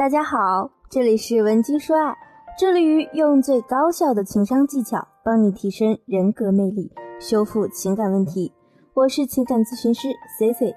[0.00, 2.16] 大家好，这里是文姬说爱，
[2.58, 8.50] 致力于用最高效的情商技巧帮你提升人格魅力，修复情感问题。
[8.94, 10.08] 我是情感咨询师
[10.38, 10.74] C C。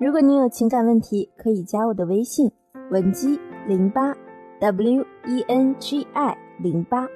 [0.00, 2.50] 如果你有情感问题，可以加我的微信
[2.90, 4.16] 文姬零八
[4.58, 7.06] W E N G I 零八。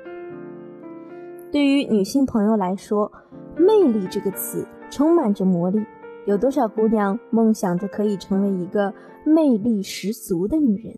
[1.51, 3.11] 对于女性朋友来说，
[3.57, 5.85] 魅力这个词充满着魔力。
[6.27, 8.95] 有多少姑娘梦想着可以成为一个
[9.25, 10.97] 魅力十足的女人？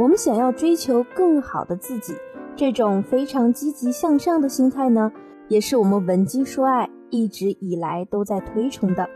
[0.00, 2.14] 我们想要追求更好的自己，
[2.56, 5.12] 这种非常积极向上的心态呢，
[5.46, 9.06] 也是我们文姬说爱一直以来都在推崇的。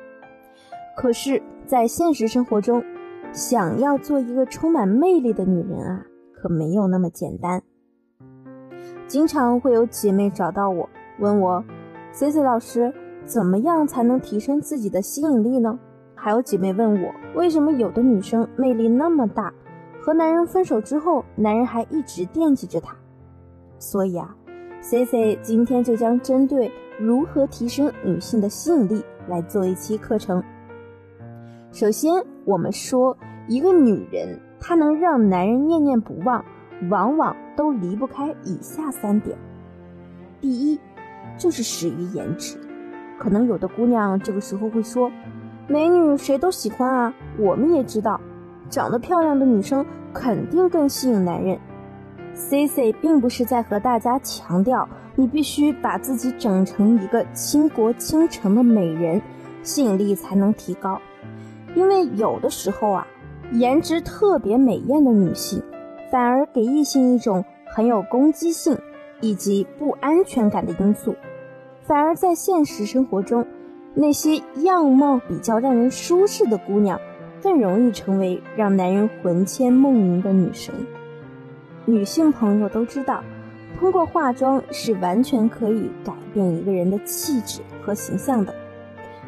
[0.95, 2.85] 可是，在现实生活中，
[3.33, 7.63] 想要做一个充满魅力的女人啊，可没有那么简单。
[9.07, 10.87] 经常会有姐妹找到我，
[11.19, 11.65] 问我
[12.13, 12.93] ：“C C 老师，
[13.25, 15.79] 怎么样才能提升自己的吸引力呢？”
[16.15, 19.51] 还有姐妹问我，为什么有的女生魅力那么大？
[20.05, 22.95] 和男人分手之后，男人还一直惦记着她，
[23.79, 24.37] 所以啊
[24.83, 26.71] ，C C 今天就将针对
[27.01, 30.45] 如何提升女性的吸引力来做一期课程。
[31.73, 33.17] 首先，我们说
[33.49, 36.45] 一个女人她能让男人念念不忘，
[36.91, 39.39] 往往都离不开以下三点。
[40.39, 40.79] 第一，
[41.39, 42.59] 就是始于颜值。
[43.19, 45.11] 可能有的姑娘这个时候会说
[45.67, 48.21] ：“美女谁都喜欢啊，我们也知道。”
[48.71, 49.85] 长得漂亮的女生
[50.15, 51.59] 肯定更吸引男人。
[52.33, 59.21] C C 并不是在和大家强调你必须把自己整成一个倾国倾城的美人，
[59.63, 61.01] 吸引力才能提高。
[61.75, 63.07] 因为有的时候啊，
[63.53, 65.63] 颜值特别美艳的女性，
[66.11, 68.79] 反而给异性一种很有攻击性
[69.21, 71.15] 以及不安全感的因素。
[71.83, 73.47] 反而在现实生活中，
[73.95, 76.99] 那些样貌比较让人舒适的姑娘。
[77.45, 80.75] 更容易成为让男人魂牵梦萦的女神。
[81.85, 83.23] 女性朋友都知道，
[83.79, 88.55] 通过化妆是完全可以改变一个人的气质和形象的。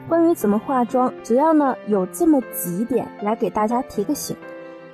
[0.09, 4.34] 关于怎么化妆，主要呢有这么几点来给大家提个醒。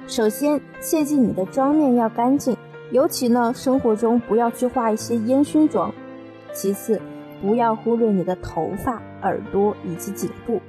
[0.08, 2.56] 首先，切记你的妆面要干净，
[2.90, 5.94] 尤其呢生活中不要去化一些烟熏妆。
[6.52, 7.00] 其次，
[7.40, 10.60] 不要忽略你的头发、耳朵以及颈部。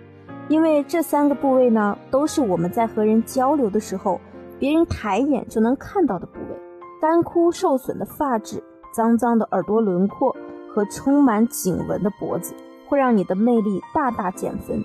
[0.50, 4.20] 因为这三个部位呢，都是我们在和人交流的时候，
[4.60, 6.58] 别人抬眼就能看到的部位。
[7.02, 10.34] 干枯受损的发质、脏脏的耳朵轮廓
[10.70, 12.54] 和充满颈纹的脖子，
[12.88, 14.84] 会让你的魅力大大减分。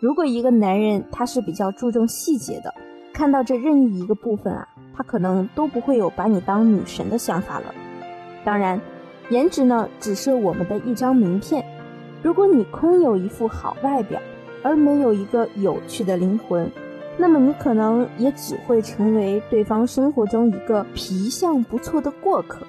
[0.00, 2.74] 如果一个男人他是比较注重细节的，
[3.14, 7.74] 看到这任意一个部分啊，他可能都不会有把你当女神的想法了。
[8.44, 8.80] 当然，
[9.30, 11.64] 颜值呢，只是我们的一张名片。
[12.22, 14.20] 如果你空有一副好外表，
[14.62, 16.70] 而没有一个有趣的灵魂，
[17.16, 22.66] 那么你可能也只会成为对方生活中一个皮相不错的过客。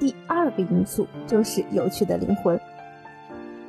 [0.00, 2.60] 第二个因素就是有趣的灵魂，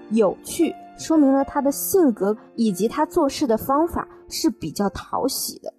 [0.10, 5.74] 有趣说明了他的性格以及他做事的方法是比较讨喜的。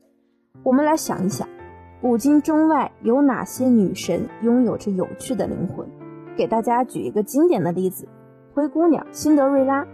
[0.63, 1.49] 我们来想一想，
[2.01, 5.87] 古今中外有哪些女神拥有着有趣的灵魂？
[6.37, 8.09] 给大家举一个经典的例子：
[8.55, 9.87] 灰姑娘辛德瑞拉。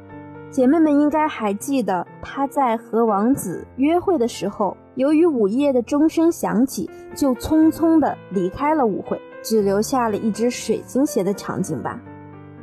[0.52, 11.98] 姐妹们应该还记得，她在和王子约会的时候，由于午夜的钟声响起，就匆匆地离开了舞会，只留下了一只水晶鞋的场景吧？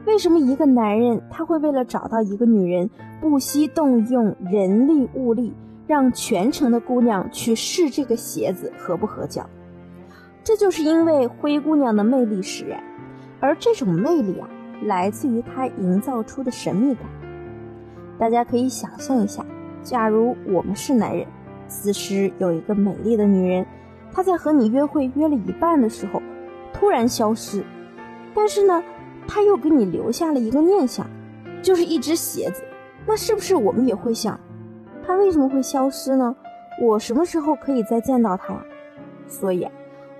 [0.05, 2.87] 为什么一个男人他会为了找到一个女人，
[3.19, 5.51] 不惜动用人力物力，
[5.87, 9.49] 让全城的姑娘去试这个鞋子合不合脚？
[10.43, 12.83] 这就是因为灰姑娘的魅力使然，
[13.39, 14.47] 而这种魅力啊，
[14.83, 17.03] 来自于她营造出的神秘感。
[18.19, 19.45] 大家可以想象一下，
[19.81, 21.25] 假如我们是男人，
[21.69, 23.65] 此时有一个美丽的女人，
[24.11, 26.21] 她在和你约会约了一半的时候，
[26.73, 27.63] 突然消失，
[28.35, 28.83] 但是呢，
[29.25, 31.07] 她又给你留下了一个念想，
[31.61, 32.61] 就是一只鞋子。
[33.07, 34.37] 那是不是我们也会想，
[35.07, 36.35] 她为什么会消失呢？
[36.81, 38.65] 我什么时候可以再见到她呀？
[39.27, 39.65] 所以，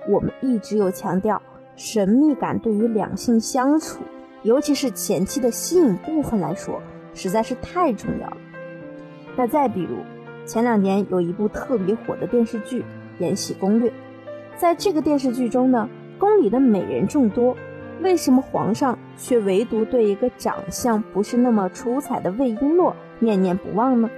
[0.08, 1.40] 我们一直有强调，
[1.76, 4.00] 神秘感对于两性相处，
[4.42, 6.80] 尤其是前期的吸引部分来说。
[7.14, 8.36] 实在是太重要了。
[9.36, 9.96] 那再比如，
[10.44, 12.80] 前两年有一部特别火的电视剧
[13.18, 13.88] 《延禧攻略》。
[14.56, 17.56] 在这个电视剧中呢，宫里的美人众多，
[18.02, 24.10] 为什么皇上却唯独对一个长相不是那么出彩的魏璎珞念念不忘呢？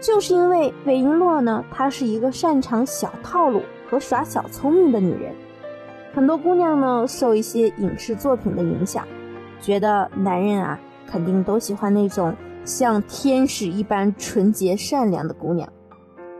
[0.00, 5.32] 就是因为魏璎珞呢，她是一个擅长小套路和耍小聪明的女人。
[6.12, 9.06] 很多姑娘呢，受一些影视作品的影响，
[9.60, 10.80] 觉得男人啊。
[11.06, 12.34] 肯定都喜欢那种
[12.64, 15.68] 像天使一般纯洁善良的姑娘，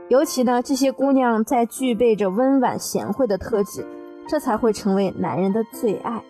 [0.09, 3.87] 尤其呢，这些姑娘在具备着温婉贤惠的特质，
[4.29, 6.23] 这才会成为男人的最爱。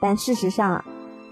[0.00, 0.84] 但事实上啊，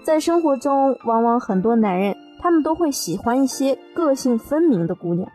[0.03, 5.29] 在生活中，往往很多男人他们都会喜欢一些个性分明的姑娘，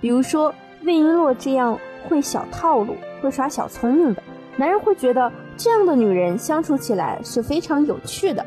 [0.00, 0.54] 比如说
[0.84, 1.78] 魏璎珞这样
[2.08, 4.22] 会小套路、会耍小聪明的
[4.56, 8.46] 男人，会觉得这样的女人相处起来是非常有趣的。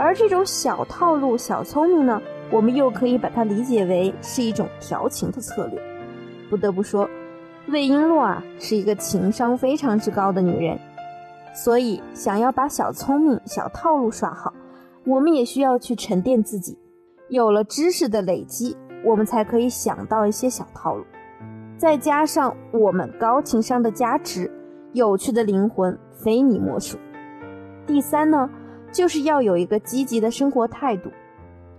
[0.00, 5.78] 而这种小套路、小聪明呢，我们又可以把它理解为是一种调情的策略。
[6.48, 7.06] 不得不说，
[7.68, 10.78] 魏璎珞啊是一个情商非常之高的女人，
[11.54, 14.54] 所以想要把小聪明、小套路耍好，
[15.04, 16.78] 我们也需要去沉淀自己。
[17.28, 18.74] 有了知识的累积，
[19.04, 21.04] 我们才可以想到一些小套路，
[21.76, 24.50] 再加上我们高情商的加持，
[24.94, 26.96] 有趣的灵魂非你莫属。
[27.86, 28.48] 第三呢？
[28.92, 31.10] 就是要有一个积极的生活态度。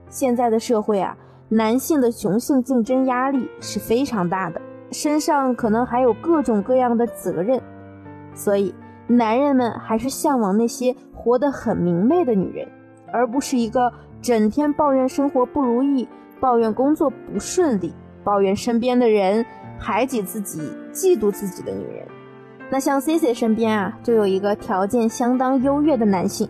[0.09, 1.17] 现在的社会啊，
[1.49, 4.61] 男性的雄性竞争压力是非常大的，
[4.91, 7.61] 身上可能还有各种各样的责任，
[8.33, 8.73] 所以
[9.07, 12.67] 男人们还是向往那些活得很明媚的女人，
[13.11, 13.91] 而不是一个
[14.21, 16.07] 整天抱怨生活不如意、
[16.39, 17.93] 抱怨工作不顺利、
[18.23, 19.45] 抱怨身边的人
[19.79, 20.61] 排挤自己、
[20.93, 22.05] 嫉妒自己的女人。
[22.69, 26.49] 那像 C C 身边啊，就有一个条件相当优越的男性。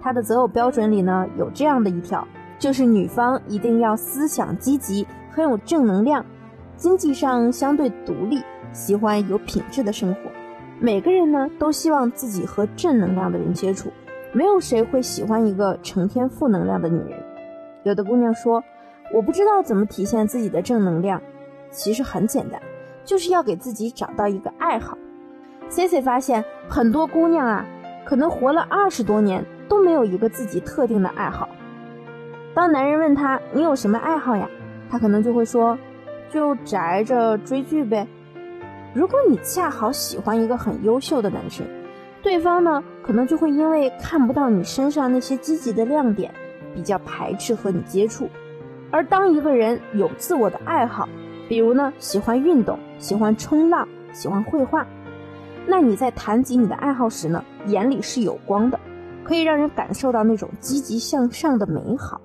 [0.00, 2.26] 他的择偶标准里呢，有这样的一条，
[2.58, 6.24] 就是女方一定要思想积极，很有正能量，
[6.76, 8.42] 经济上相对独立，
[8.72, 10.20] 喜欢有品质的生活。
[10.78, 13.90] 每个人呢都希望自己和正能量的人接触，
[14.32, 17.22] 没有谁会喜欢一个成天负能量的女人。
[17.82, 18.64] 有的姑娘说，
[19.12, 21.20] 我不知道怎么体现自己的正能量，
[21.70, 22.60] 其实很简单，
[23.04, 24.96] 就是要给自己找到一个爱好。
[25.68, 27.66] C C 发现很多姑娘啊，
[28.04, 29.44] 可能活了二十多年。
[29.70, 31.48] 都没有一个自己特定的爱好。
[32.52, 34.50] 当男人问他你有什么爱好呀，
[34.90, 35.78] 他可能就会说，
[36.28, 38.06] 就宅着追剧呗。
[38.92, 41.64] 如果你恰好喜欢一个很优秀的男生，
[42.20, 46.34] 对方呢可能就会因为看不到你身上那些积极的亮点，
[46.74, 48.28] 比较排斥和你接触。
[48.90, 51.08] 而当一个人有自我的爱好，
[51.48, 54.84] 比如呢喜欢运动、喜欢冲浪、喜欢绘画，
[55.68, 58.80] 那你在谈及你的爱好时呢，眼里是有光的。
[59.24, 62.20] 可以让人感受到那种积极向上的美好，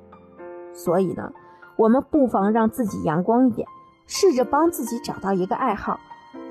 [0.73, 1.31] 所以呢，
[1.75, 3.67] 我们不妨让自己阳光一点，
[4.07, 5.99] 试着帮自己找到一个爱好，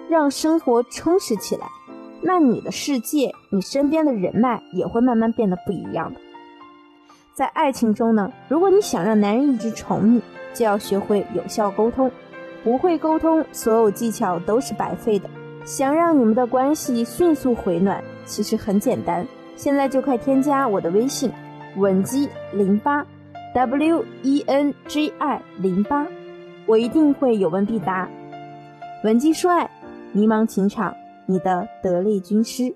[0.09, 1.67] 让生活充实起来。
[2.23, 6.21] 那你的世界，你身边的人脉也会慢慢变得不一样的。
[7.35, 10.23] 在爱情中呢，如果你想让男人一直宠你，
[10.55, 12.11] 就要学会有效沟通。
[12.63, 15.29] 不会沟通，所有技巧都是白费的。
[15.67, 19.27] 想让你们的关系迅速回暖，其实很简单。
[19.57, 21.31] 现在就快添加我的微信，
[21.77, 23.07] 文姬零八
[23.55, 26.07] ，W E N G I 零八，
[26.67, 28.09] 我一定会有问必答。
[29.05, 29.71] 文姬说爱，
[30.13, 30.95] 迷茫情场，
[31.27, 32.75] 你的得力军师。